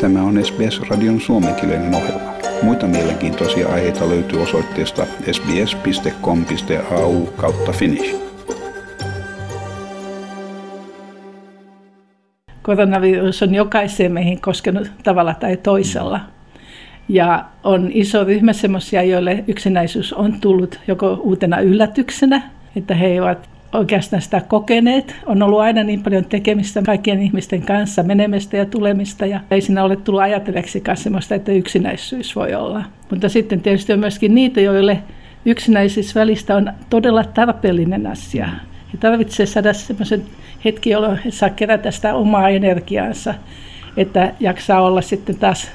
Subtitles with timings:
[0.00, 2.32] Tämä on SBS-radion suomenkielinen ohjelma.
[2.62, 8.16] Muita mielenkiintoisia aiheita löytyy osoitteesta sbs.com.au kautta finnish.
[12.62, 16.20] Koronavirus on jokaiseen meihin koskenut tavalla tai toisella.
[17.08, 22.42] Ja on iso ryhmä sellaisia, joille yksinäisyys on tullut joko uutena yllätyksenä,
[22.76, 25.16] että he eivät oikeastaan sitä kokeneet.
[25.26, 29.84] On ollut aina niin paljon tekemistä kaikkien ihmisten kanssa, menemistä ja tulemista, ja ei siinä
[29.84, 32.84] ole tullut ajatelleksikaan sellaista, että yksinäisyys voi olla.
[33.10, 34.98] Mutta sitten tietysti on myöskin niitä, joille
[35.44, 38.46] yksinäisyys välistä on todella tarpeellinen asia.
[38.92, 40.22] He tarvitsee saada sellaisen
[40.64, 43.34] hetki, jolloin he saa kerätä sitä omaa energiaansa,
[43.96, 45.70] että jaksaa olla sitten taas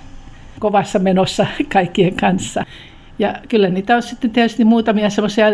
[0.59, 2.65] kovassa menossa kaikkien kanssa.
[3.19, 5.45] Ja kyllä niitä on sitten tietysti muutamia semmoisia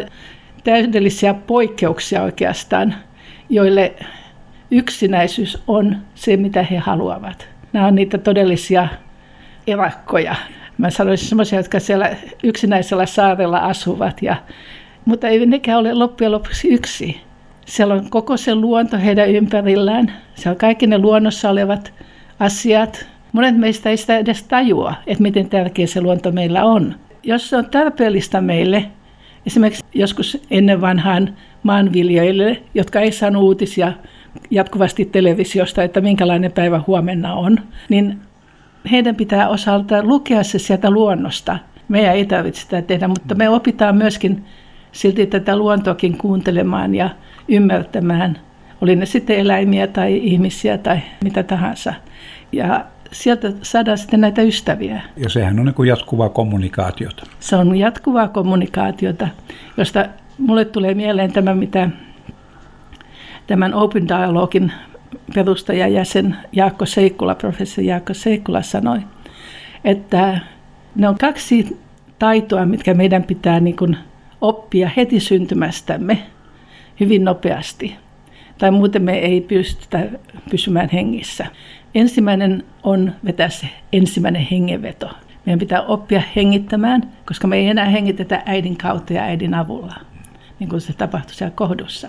[0.64, 2.96] täydellisiä poikkeuksia oikeastaan,
[3.50, 3.94] joille
[4.72, 7.48] yksinäisyys on se, mitä he haluavat.
[7.74, 8.88] Nämä on niitä todellisia
[9.68, 10.36] erakkoja.
[10.78, 14.36] Mä sanoisin sellaisia, jotka siellä yksinäisellä saarella asuvat, ja,
[15.06, 17.22] mutta ei nekään ole loppujen lopuksi yksi.
[17.66, 20.14] Siellä on koko se luonto heidän ympärillään.
[20.36, 21.94] Siellä on kaikki ne luonnossa olevat
[22.40, 23.06] asiat.
[23.32, 26.96] Monet meistä ei sitä edes tajua, että miten tärkeä se luonto meillä on.
[27.24, 28.86] Jos se on tarpeellista meille,
[29.46, 33.94] Esimerkiksi joskus ennen vanhaan maanviljoille, jotka ei saanut uutisia
[34.52, 37.58] jatkuvasti televisiosta, että minkälainen päivä huomenna on,
[37.90, 38.20] niin
[38.92, 41.60] heidän pitää osalta lukea se sieltä luonnosta.
[41.88, 44.46] Meidän ei tarvitse sitä tehdä, mutta me opitaan myöskin
[44.92, 47.10] silti tätä luontoakin kuuntelemaan ja
[47.48, 48.40] ymmärtämään,
[48.82, 51.94] oli ne sitten eläimiä tai ihmisiä tai mitä tahansa.
[52.52, 55.02] Ja sieltä saadaan sitten näitä ystäviä.
[55.18, 57.26] Ja sehän on niin jatkuvaa kommunikaatiota.
[57.40, 59.28] Se on jatkuvaa kommunikaatiota,
[59.78, 60.06] josta
[60.38, 61.90] mulle tulee mieleen tämä, mitä
[63.48, 64.72] tämän Open Dialogin
[65.36, 69.00] perustajajäsen Jaakko Seikkula, professori Jaakko Seikkula sanoi,
[69.84, 70.40] että
[70.96, 71.80] ne on kaksi
[72.20, 73.98] taitoa, mitkä meidän pitää niin kuin
[74.42, 76.18] oppia heti syntymästämme
[77.00, 77.96] hyvin nopeasti.
[78.58, 80.08] Tai muuten me ei pystytä
[80.52, 81.46] pysymään hengissä.
[81.96, 85.10] Ensimmäinen on vetää se ensimmäinen hengenveto.
[85.46, 89.96] Meidän pitää oppia hengittämään, koska me ei enää hengitetä äidin kautta ja äidin avulla,
[90.60, 92.08] niin kuin se tapahtui siellä kohdussa.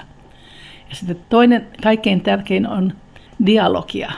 [0.90, 2.92] Ja sitten toinen, kaikkein tärkein on
[3.46, 4.12] dialogia,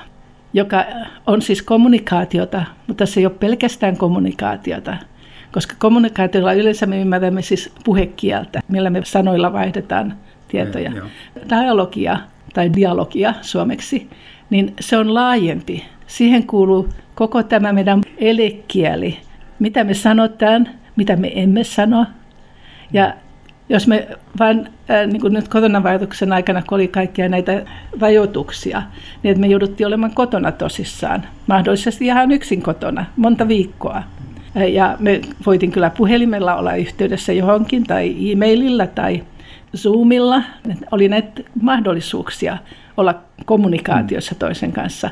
[0.52, 0.84] joka
[1.26, 4.96] on siis kommunikaatiota, mutta se ei ole pelkästään kommunikaatiota,
[5.52, 10.16] koska kommunikaatiolla yleensä me ymmärrämme siis puhekieltä, millä me sanoilla vaihdetaan
[10.48, 10.92] tietoja.
[11.50, 12.18] Dialogia
[12.54, 14.10] tai dialogia suomeksi
[14.54, 15.84] niin se on laajempi.
[16.06, 19.18] Siihen kuuluu koko tämä meidän elekieli,
[19.58, 22.06] mitä me sanotaan, mitä me emme sano.
[22.92, 23.14] Ja
[23.68, 27.62] jos me vain, äh, niin kuin nyt koronavaikutuksen aikana, kun oli kaikkia näitä
[28.00, 28.82] rajoituksia,
[29.22, 34.02] niin että me jouduttiin olemaan kotona tosissaan, mahdollisesti ihan yksin kotona, monta viikkoa.
[34.72, 39.22] Ja me voitin kyllä puhelimella olla yhteydessä johonkin tai e-maililla tai
[39.76, 40.42] Zoomilla.
[40.90, 42.58] Oli näitä mahdollisuuksia
[42.96, 43.14] olla
[43.44, 45.10] kommunikaatiossa toisen kanssa.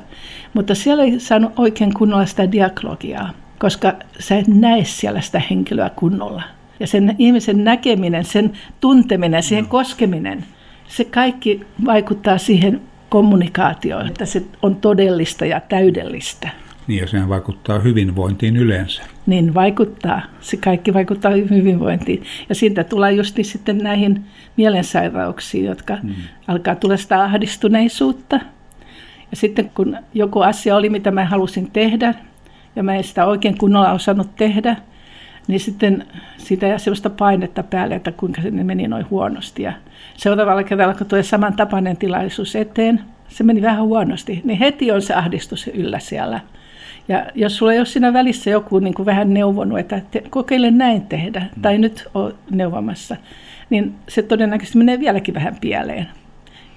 [0.55, 5.91] Mutta siellä ei saanut oikein kunnolla sitä dialogiaa, koska sä et näe siellä sitä henkilöä
[5.91, 6.43] kunnolla.
[6.81, 10.45] Ja sen ihmisen näkeminen, sen tunteminen, siihen koskeminen,
[10.89, 16.49] se kaikki vaikuttaa siihen kommunikaatioon, että se on todellista ja täydellistä.
[16.87, 19.03] Niin ja sehän vaikuttaa hyvinvointiin yleensä.
[19.26, 20.22] Niin vaikuttaa.
[20.41, 22.22] Se kaikki vaikuttaa hyvinvointiin.
[22.48, 24.25] Ja siitä tulee just sitten näihin
[24.56, 26.15] mielensairauksiin, jotka hmm.
[26.48, 28.41] alkaa tulla sitä ahdistuneisuutta.
[29.31, 32.15] Ja sitten kun joku asia oli, mitä mä halusin tehdä,
[32.76, 34.76] ja mä en sitä oikein kunnolla osannut tehdä,
[35.48, 36.06] niin sitten
[36.38, 39.62] siitä jää sellaista painetta päälle, että kuinka se meni noin huonosti.
[39.62, 39.72] Ja
[40.16, 45.15] seuraavalla kerralla, kun tulee samantapainen tilaisuus eteen, se meni vähän huonosti, niin heti on se
[45.15, 46.41] ahdistus yllä siellä.
[47.09, 50.71] Ja jos sulla ei ole siinä välissä joku niin kuin vähän neuvonut, että te, kokeile
[50.71, 51.63] näin tehdä, mm.
[51.63, 53.17] tai nyt on neuvomassa,
[53.71, 56.09] niin se todennäköisesti menee vieläkin vähän pieleen.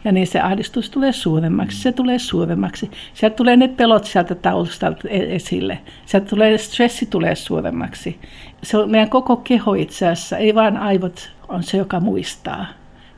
[0.05, 2.91] Ja niin se ahdistus tulee suuremmaksi, se tulee suuremmaksi.
[3.13, 5.79] Sieltä tulee ne pelot sieltä taustalta e- esille.
[6.05, 8.19] Sieltä tulee, stressi tulee suuremmaksi.
[8.63, 12.65] Se on meidän koko keho itse asiassa, ei vaan aivot on se, joka muistaa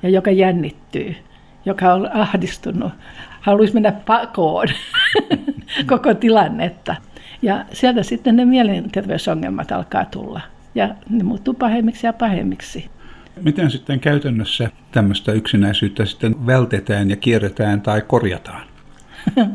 [0.03, 1.15] ja joka jännittyy,
[1.65, 2.91] joka on ahdistunut,
[3.41, 4.67] haluaisi mennä pakoon
[5.91, 6.95] koko tilannetta.
[7.41, 10.41] Ja sieltä sitten ne mielenterveysongelmat alkaa tulla.
[10.75, 12.89] Ja ne muuttuu pahemmiksi ja pahemmiksi.
[13.41, 18.67] Miten sitten käytännössä tämmöistä yksinäisyyttä sitten vältetään ja kierretään tai korjataan?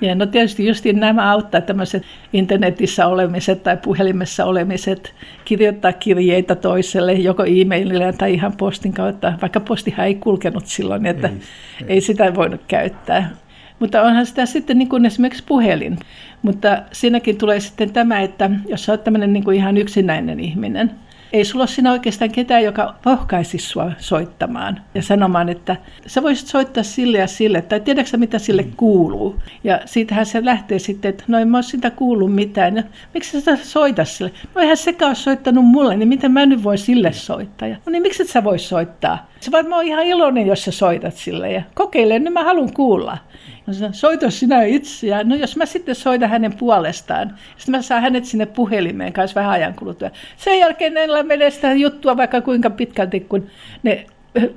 [0.00, 7.12] Ja no tietysti just nämä auttaa tämmöiset internetissä olemiset tai puhelimessa olemiset, kirjoittaa kirjeitä toiselle,
[7.12, 11.34] joko e-maililla tai ihan postin kautta, vaikka postihan ei kulkenut silloin, että ei,
[11.80, 11.86] ei.
[11.88, 13.30] ei sitä voinut käyttää.
[13.78, 15.98] Mutta onhan sitä sitten niin kuin esimerkiksi puhelin.
[16.42, 20.90] Mutta siinäkin tulee sitten tämä, että jos sä oot tämmöinen niin kuin ihan yksinäinen ihminen–
[21.32, 25.76] ei sulla ole siinä oikeastaan ketään, joka rohkaisi sua soittamaan ja sanomaan, että
[26.06, 28.72] sä voisit soittaa sille ja sille, tai tiedätkö mitä sille mm.
[28.76, 29.36] kuuluu.
[29.64, 32.76] Ja siitähän se lähtee sitten, että no en mä ole sitä kuullut mitään.
[32.76, 32.82] Ja
[33.14, 34.32] miksi sä soita sille?
[34.54, 37.68] No eihän sekä ole soittanut mulle, niin miten mä nyt voi sille soittaa?
[37.68, 39.26] Ja, no niin miksi et sä voi soittaa?
[39.40, 43.18] Se varmaan on ihan iloinen, jos sä soitat sille ja kokeile, niin mä haluan kuulla.
[43.68, 45.06] No sanon, soita sinä itse.
[45.06, 49.34] Ja no jos mä sitten soitan hänen puolestaan, sitten mä saan hänet sinne puhelimeen kanssa
[49.34, 50.10] vähän ajan kuluttua.
[50.36, 53.46] Sen jälkeen ne menee sitä juttua vaikka kuinka pitkälti, kun
[53.82, 54.06] ne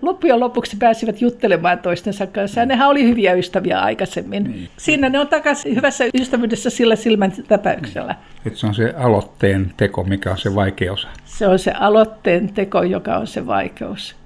[0.01, 2.59] loppujen lopuksi pääsivät juttelemaan toistensa kanssa.
[2.59, 4.43] Ja nehän oli hyviä ystäviä aikaisemmin.
[4.43, 4.69] Niin.
[4.77, 8.15] Siinä ne on takaisin hyvässä ystävyydessä sillä silmän täpäyksellä.
[8.45, 8.57] Niin.
[8.57, 11.07] se on se aloitteen teko, mikä on se vaikeus.
[11.25, 14.20] Se on se aloitteen teko, joka on se vaikeus.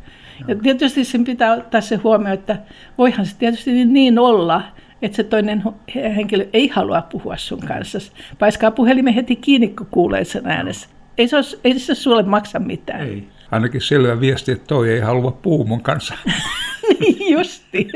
[0.47, 2.57] Ja tietysti sen pitää ottaa se huomioon, että
[2.97, 4.63] voihan se tietysti niin olla,
[5.01, 5.63] että se toinen
[5.95, 7.99] henkilö ei halua puhua sun kanssa.
[8.39, 10.89] Paiskaa puhelimen heti kiinni, kun kuulee sen äänessä.
[11.17, 13.01] Ei se, ole, ei se sulle maksa mitään.
[13.01, 13.27] Ei.
[13.51, 16.13] Ainakin selvä viesti, että toi ei halua puhua mun kanssa.
[16.99, 17.91] niin justiin.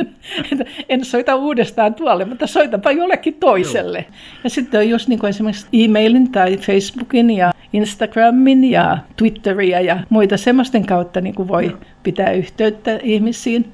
[0.89, 3.97] En soita uudestaan tuolle, mutta soitapa jollekin toiselle.
[3.97, 4.17] Joo.
[4.43, 9.99] Ja sitten on just niin kuin esimerkiksi e-mailin tai Facebookin ja Instagramin ja Twitteria ja
[10.09, 13.71] muita semmoisten kautta niin kuin voi pitää yhteyttä ihmisiin.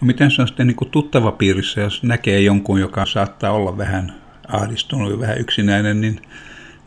[0.00, 3.78] No miten se on sitten niin kuin tuttava piirissä, jos näkee jonkun, joka saattaa olla
[3.78, 4.12] vähän
[4.48, 6.20] ahdistunut ja vähän yksinäinen, niin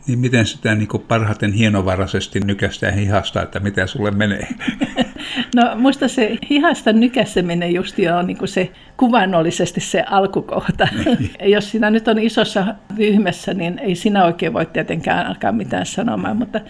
[0.08, 4.48] niin miten sitä niin kuin parhaiten hienovaraisesti nykästään hihasta, että mitä sulle menee?
[5.54, 10.88] No musta se hihasta nykäseminen just on niin kuin se kuvannollisesti se alkukohta.
[11.18, 11.30] Niin.
[11.54, 16.36] Jos sinä nyt on isossa ryhmässä, niin ei sinä oikein voi tietenkään alkaa mitään sanomaan,
[16.36, 16.60] mutta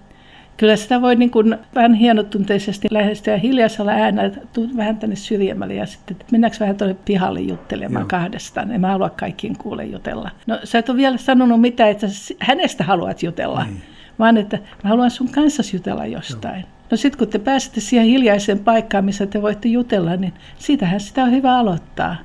[0.59, 5.87] Kyllä sitä voi niin kuin vähän hienotunteisesti lähestyä hiljaisella äänellä, tuu vähän tänne syrjemmälle ja
[5.87, 8.09] sitten, että mennäänkö vähän tuonne pihalle juttelemaan Joo.
[8.09, 8.73] kahdestaan.
[8.73, 10.31] En mä halua kaikkien kuule jutella.
[10.47, 12.07] No sä et ole vielä sanonut mitään, että
[12.39, 13.83] hänestä haluat jutella, niin.
[14.19, 16.61] vaan että mä haluan sun kanssa jutella jostain.
[16.61, 16.69] Joo.
[16.91, 21.23] No sitten kun te pääsette siihen hiljaiseen paikkaan, missä te voitte jutella, niin siitähän sitä
[21.23, 22.17] on hyvä aloittaa.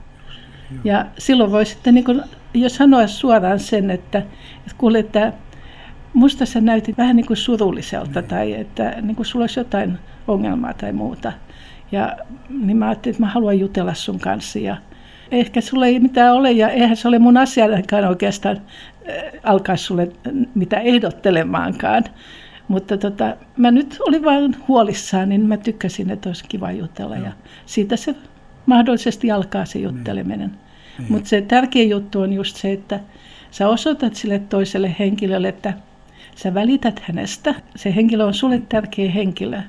[0.71, 0.81] Joo.
[0.83, 2.21] Ja silloin voi sitten niin kuin,
[2.53, 5.33] jo sanoa suoraan sen, että, että kuule, että
[6.13, 8.27] musta sä näytit vähän niin kuin surulliselta mm.
[8.27, 11.33] tai että niin kuin sulla olisi jotain ongelmaa tai muuta.
[11.91, 12.17] Ja
[12.49, 14.77] niin mä ajattelin, että mä haluan jutella sun kanssa ja
[15.31, 20.11] ehkä sulla ei mitään ole ja eihän se ole mun asiakaan oikeastaan äh, alkaa sulle
[20.55, 22.03] mitä ehdottelemaankaan.
[22.67, 27.15] Mutta tota, mä nyt olin vain huolissaan, niin mä tykkäsin, että olisi kiva jutella.
[27.15, 27.31] Ja
[27.65, 28.15] siitä se
[28.65, 30.51] mahdollisesti alkaa se jutteleminen.
[30.99, 31.11] Niin.
[31.11, 32.99] Mutta se tärkeä juttu on just se, että
[33.51, 35.73] sä osoitat sille toiselle henkilölle, että
[36.35, 37.55] Sä välität hänestä.
[37.75, 39.61] Se henkilö on sulle tärkeä henkilö.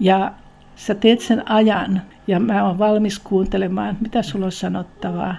[0.00, 0.32] Ja
[0.76, 5.34] sä teet sen ajan ja mä oon valmis kuuntelemaan, mitä sulla on sanottavaa.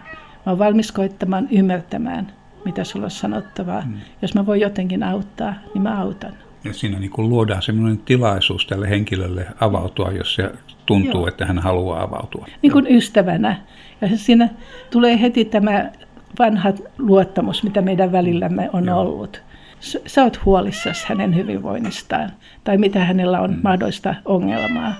[0.45, 2.33] Mä oon valmis koittamaan ymmärtämään,
[2.65, 3.81] mitä sulla on sanottavaa.
[3.81, 3.93] Mm.
[4.21, 6.33] Jos mä voin jotenkin auttaa, niin mä autan.
[6.63, 10.51] Ja siinä niin kuin luodaan sellainen tilaisuus tälle henkilölle avautua, jos se
[10.85, 11.27] tuntuu, Joo.
[11.27, 12.47] että hän haluaa avautua.
[12.61, 13.55] Niin kuin ystävänä.
[14.01, 14.49] Ja siinä
[14.91, 15.91] tulee heti tämä
[16.39, 18.99] vanha luottamus, mitä meidän välillämme on Joo.
[18.99, 19.41] ollut
[19.79, 22.31] sä oot huolissasi hänen hyvinvoinnistaan
[22.63, 23.59] tai mitä hänellä on mm.
[23.63, 24.95] mahdollista ongelmaa.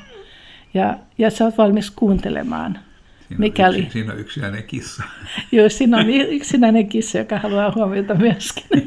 [0.74, 2.79] Ja, ja sä oot valmis kuuntelemaan.
[3.27, 3.79] Siinä mikäli...
[3.79, 5.03] Yksi, siinä on yksinäinen kissa.
[5.51, 8.65] Joo, siinä on yksinäinen kissa, joka haluaa huomiota myöskin.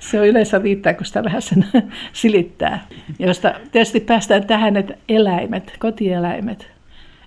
[0.00, 1.66] Se on yleensä riittää, kun sitä vähän sen
[2.12, 2.86] silittää.
[3.18, 6.70] Josta tietysti päästään tähän, että eläimet, kotieläimet,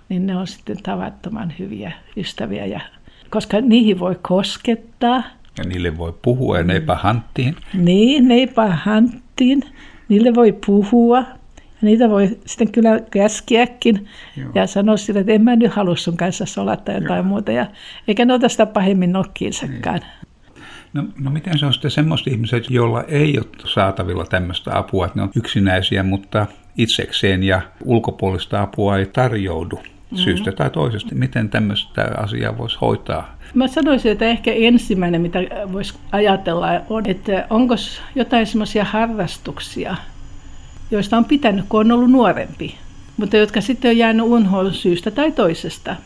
[0.08, 2.66] niin ne on sitten tavattoman hyviä ystäviä.
[2.66, 2.80] Ja,
[3.30, 5.22] koska niihin voi koskettaa–
[5.58, 7.56] ja niille voi puhua ja neipä hanttiin.
[7.74, 9.62] Niin, neipä hanttiin.
[10.08, 11.18] Niille voi puhua.
[11.18, 14.50] Ja niitä voi sitten kyllä käskeäkin Joo.
[14.54, 17.24] ja sanoa sille, että en mä nyt halua sun kanssa olla tai jotain Joo.
[17.24, 17.52] muuta.
[17.52, 17.66] Ja,
[18.08, 20.00] eikä ne ota sitä pahemmin nokkiinsakaan.
[20.00, 20.28] Niin.
[20.92, 25.18] No, no miten se on sitten semmoiset ihmiset, joilla ei ole saatavilla tämmöistä apua, että
[25.18, 26.46] ne on yksinäisiä, mutta
[26.78, 29.80] itsekseen ja ulkopuolista apua ei tarjoudu?
[30.14, 31.14] Syystä tai toisesta.
[31.14, 33.36] Miten tämmöistä asiaa voisi hoitaa?
[33.54, 35.38] Mä sanoisin, että ehkä ensimmäinen, mitä
[35.72, 37.74] voisi ajatella, on, että onko
[38.14, 39.96] jotain semmoisia harrastuksia,
[40.90, 42.74] joista on pitänyt, kun on ollut nuorempi,
[43.16, 45.96] mutta jotka sitten on jäänyt unhoon syystä tai toisesta.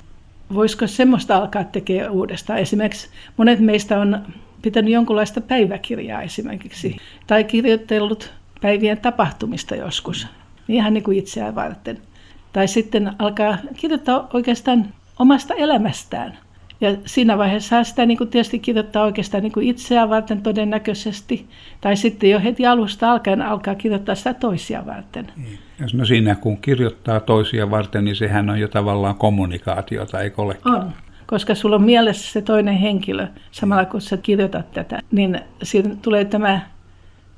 [0.54, 2.58] Voisiko semmoista alkaa tekemään uudestaan?
[2.58, 4.22] Esimerkiksi monet meistä on
[4.62, 10.26] pitänyt jonkunlaista päiväkirjaa esimerkiksi, tai kirjoitellut päivien tapahtumista joskus,
[10.68, 11.98] ihan niin kuin itseään varten–
[12.52, 14.86] tai sitten alkaa kirjoittaa oikeastaan
[15.18, 16.38] omasta elämästään.
[16.80, 21.48] Ja siinä vaiheessa sitä niin kuin tietysti kirjoittaa oikeastaan niin kuin itseään varten todennäköisesti.
[21.80, 25.32] Tai sitten jo heti alusta alkaen alkaa kirjoittaa sitä toisia varten.
[25.36, 25.58] Niin.
[25.92, 30.58] No siinä kun kirjoittaa toisia varten, niin sehän on jo tavallaan kommunikaatiota, eikö ole?
[30.64, 30.92] On.
[31.26, 36.24] koska sulla on mielessä se toinen henkilö, samalla kun sä kirjoitat tätä, niin siinä tulee
[36.24, 36.60] tämä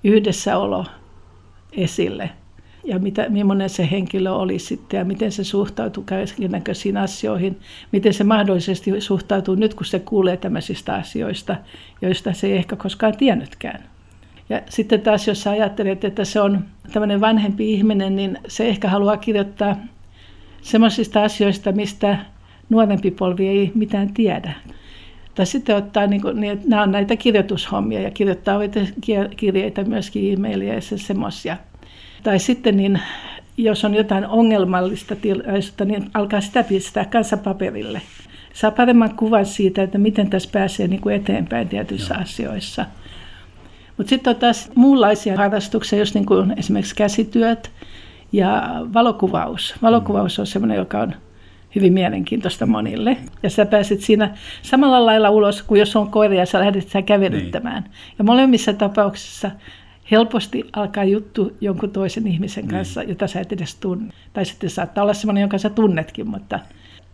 [0.04, 0.86] yhdessäolo
[1.72, 2.30] esille.
[2.84, 7.58] Ja mitä, millainen se henkilö oli sitten ja miten se suhtautuu kaikennäköisiin asioihin,
[7.92, 11.56] miten se mahdollisesti suhtautuu nyt, kun se kuulee tämmöisistä asioista,
[12.02, 13.84] joista se ei ehkä koskaan tiennytkään.
[14.48, 18.88] Ja sitten taas, jos sä ajattelet, että se on tämmöinen vanhempi ihminen, niin se ehkä
[18.88, 19.76] haluaa kirjoittaa
[20.62, 22.18] semmoisista asioista, mistä
[22.70, 24.52] nuorempi polvi ei mitään tiedä.
[25.34, 28.58] Tai sitten ottaa, niin kuin, niin, että nämä on näitä kirjoitushommia ja kirjoittaa
[29.36, 31.56] kirjeitä myöskin e-mailia ja semmoisia.
[32.22, 33.00] Tai sitten niin,
[33.56, 38.02] jos on jotain ongelmallista tilaisuutta, niin alkaa sitä pistää kanssa paperille.
[38.52, 42.22] Saa paremman kuvan siitä, että miten tässä pääsee niin kuin eteenpäin tietyissä Joo.
[42.22, 42.86] asioissa.
[43.96, 47.70] Mutta sitten on taas muunlaisia harrastuksia, jos niin kuin esimerkiksi käsityöt
[48.32, 48.62] ja
[48.94, 49.74] valokuvaus.
[49.82, 51.14] Valokuvaus on sellainen, joka on
[51.74, 53.16] hyvin mielenkiintoista monille.
[53.42, 57.02] Ja sä pääset siinä samalla lailla ulos kuin jos on koira ja sä lähdet sitä
[57.02, 57.82] kävelyttämään.
[57.82, 57.92] Niin.
[58.18, 59.50] Ja molemmissa tapauksissa
[60.10, 62.70] helposti alkaa juttu jonkun toisen ihmisen niin.
[62.70, 63.08] kanssa, niin.
[63.08, 64.12] jota sä et edes tunne.
[64.32, 66.60] Tai sitten saattaa olla sellainen, jonka sä tunnetkin, mutta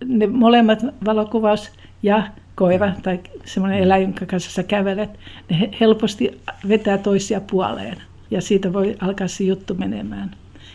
[0.05, 1.71] ne molemmat valokuvaus
[2.03, 2.23] ja
[2.55, 5.11] koira tai semmoinen eläin, jonka kanssa sä kävelet,
[5.51, 7.97] ne helposti vetää toisia puoleen.
[8.31, 10.31] Ja siitä voi alkaa se juttu menemään.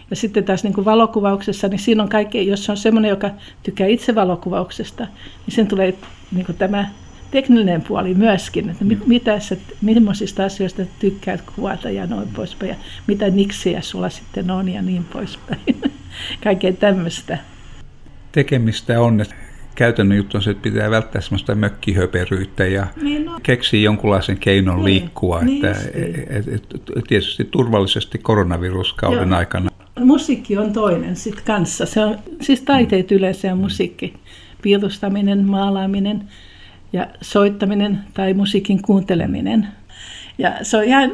[0.10, 3.30] Ja sitten taas niin kuin valokuvauksessa, niin siinä on kaikki, jos on semmoinen, joka
[3.64, 5.08] tykkää itse valokuvauksesta,
[5.46, 5.94] niin sen tulee
[6.32, 6.90] niin kuin tämä
[7.36, 12.76] tekninen puoli myöskin, että mit, mitä sä, millaisista asioista tykkäät kuvata ja noin poispäin, ja
[13.08, 15.82] mitä niksiä sulla sitten on ja niin poispäin.
[16.44, 17.38] Kaikkea tämmöistä.
[18.32, 19.26] Tekemistä on,
[19.76, 23.40] käytännön juttu on se, että pitää välttää semmoista mökkihöperyyttä ja niin no.
[23.44, 25.42] keksiä jonkunlaisen keinon niin, liikkua.
[25.42, 26.64] Niin että, et, et,
[26.98, 29.38] et, tietysti turvallisesti koronaviruskauden Joo.
[29.38, 29.70] aikana.
[30.00, 31.86] Musiikki on toinen sitten kanssa.
[31.86, 34.14] Se on, siis taiteet yleensä ja musiikki.
[34.62, 36.30] Piirustaminen, maalaaminen
[36.94, 39.68] ja soittaminen tai musiikin kuunteleminen.
[40.38, 41.12] Ja se on ihan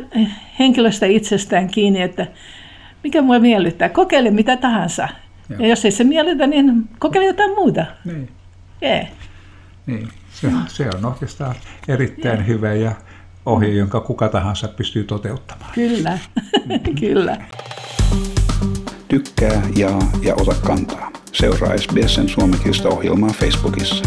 [0.59, 2.27] henkilöstä itsestään kiinni, että
[3.03, 3.89] mikä mua miellyttää.
[3.89, 5.07] Kokeile mitä tahansa.
[5.49, 5.59] Joo.
[5.59, 7.85] Ja jos ei se miellytä, niin kokeile jotain muuta.
[8.05, 8.29] Niin.
[8.83, 9.07] Yeah.
[9.85, 11.55] Niin, se, se on oikeastaan
[11.87, 12.47] erittäin yeah.
[12.47, 12.91] hyvä ja
[13.45, 15.71] ohje, jonka kuka tahansa pystyy toteuttamaan.
[15.73, 16.19] Kyllä,
[16.99, 17.37] kyllä.
[19.07, 21.11] Tykkää, jaa ja ota kantaa.
[21.31, 24.05] Seuraa SBSn suomenkielistä ohjelmaa Facebookissa.